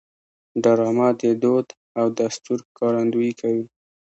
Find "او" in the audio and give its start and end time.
1.99-2.05